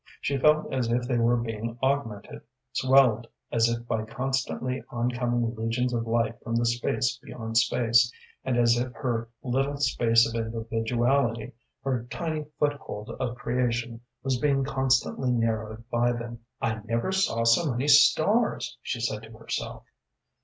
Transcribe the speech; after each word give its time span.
She 0.19 0.39
felt 0.39 0.73
as 0.73 0.91
if 0.91 1.03
they 1.07 1.19
were 1.19 1.37
being 1.37 1.77
augmented, 1.83 2.41
swelled 2.71 3.27
as 3.51 3.69
if 3.69 3.85
by 3.85 4.03
constantly 4.03 4.81
oncoming 4.89 5.53
legions 5.55 5.93
of 5.93 6.07
light 6.07 6.41
from 6.41 6.55
the 6.55 6.65
space 6.65 7.19
beyond 7.21 7.59
space, 7.59 8.11
and 8.43 8.57
as 8.57 8.77
if 8.79 8.91
her 8.93 9.29
little 9.43 9.77
space 9.77 10.27
of 10.27 10.33
individuality, 10.33 11.53
her 11.83 12.07
tiny 12.09 12.45
foothold 12.57 13.11
of 13.19 13.35
creation, 13.35 14.01
was 14.23 14.39
being 14.39 14.63
constantly 14.63 15.29
narrowed 15.31 15.87
by 15.91 16.13
them. 16.13 16.39
"I 16.59 16.81
never 16.85 17.11
saw 17.11 17.43
so 17.43 17.69
many 17.69 17.87
stars," 17.87 18.79
she 18.81 18.99
said 19.01 19.21
to 19.21 19.37
herself. 19.37 19.83